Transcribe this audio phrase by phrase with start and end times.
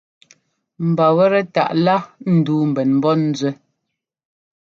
[0.87, 1.95] Mba wɛ́tɛ́ taʼ lá
[2.33, 3.53] ndúu mbɛn mbɔ́ nzúɛ́.